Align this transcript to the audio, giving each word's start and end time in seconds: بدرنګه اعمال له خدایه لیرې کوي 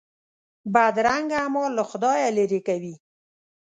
بدرنګه 0.73 1.37
اعمال 1.43 1.71
له 1.77 1.83
خدایه 1.89 2.29
لیرې 2.37 2.59
کوي 2.67 2.93